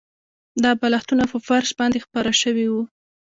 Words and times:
دا 0.63 0.71
بالښتونه 0.79 1.23
په 1.31 1.37
فرش 1.47 1.69
باندې 1.79 2.03
خپاره 2.05 2.31
شوي 2.41 2.65
وو 2.69 2.83